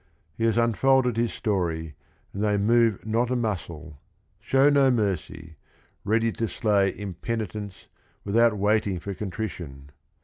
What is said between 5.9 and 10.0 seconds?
ready to "slay impenitence" without waiting for contrition.